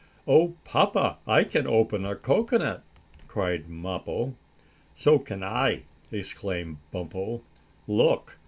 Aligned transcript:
"Oh, 0.25 0.55
papa, 0.63 1.19
I 1.27 1.43
can 1.43 1.67
open 1.67 2.05
a 2.07 2.15
cocoanut!" 2.15 2.81
cried 3.27 3.69
Mappo. 3.69 4.33
"So 4.95 5.19
can 5.19 5.43
I!" 5.43 5.83
exclaimed 6.11 6.77
Bumpo. 6.91 7.43
"Look!" 7.87 8.39